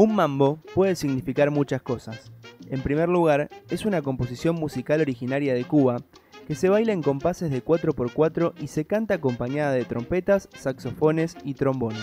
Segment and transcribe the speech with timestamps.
[0.00, 2.32] Un mambo puede significar muchas cosas.
[2.70, 5.98] En primer lugar, es una composición musical originaria de Cuba
[6.46, 11.52] que se baila en compases de 4x4 y se canta acompañada de trompetas, saxofones y
[11.52, 12.00] trombones.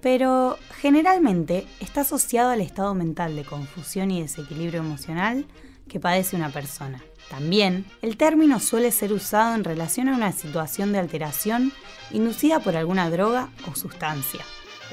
[0.00, 5.44] Pero generalmente está asociado al estado mental de confusión y desequilibrio emocional
[5.86, 7.02] que padece una persona.
[7.28, 11.72] También, el término suele ser usado en relación a una situación de alteración
[12.10, 14.40] inducida por alguna droga o sustancia.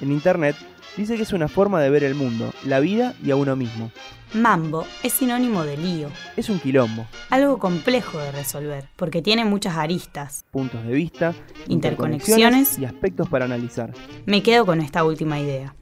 [0.01, 0.55] En Internet
[0.97, 3.91] dice que es una forma de ver el mundo, la vida y a uno mismo.
[4.33, 6.09] Mambo es sinónimo de lío.
[6.35, 7.05] Es un quilombo.
[7.29, 10.45] Algo complejo de resolver, porque tiene muchas aristas.
[10.51, 11.33] Puntos de vista,
[11.67, 13.93] interconexiones y aspectos para analizar.
[14.25, 15.73] Me quedo con esta última idea.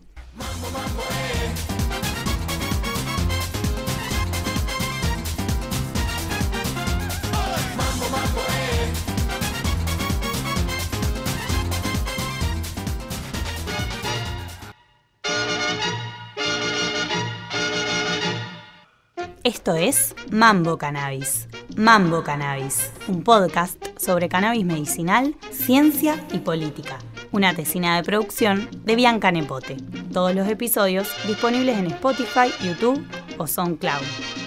[19.44, 21.50] Esto es Mambo Cannabis.
[21.76, 26.98] Mambo Cannabis, un podcast sobre cannabis medicinal, ciencia y política.
[27.34, 29.76] Una tesina de producción de Bianca Nepote.
[30.14, 33.06] Todos los episodios disponibles en Spotify, YouTube
[33.38, 34.43] o SoundCloud.